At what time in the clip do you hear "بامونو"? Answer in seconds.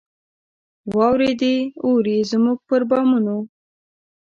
2.89-3.37